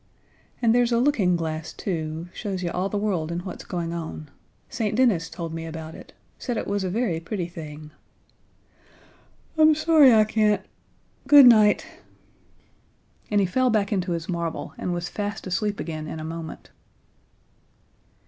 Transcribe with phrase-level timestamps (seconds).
[0.63, 4.31] "And there's a looking glass, too; shows you all the world and what's going on.
[4.67, 4.95] St.
[4.95, 7.91] Denis told me about it; said it was a very pretty thing.
[9.59, 10.63] I'm sorry I can't
[11.27, 11.85] good night."
[13.29, 16.71] And he fell back into his marble and was fast asleep again in a moment.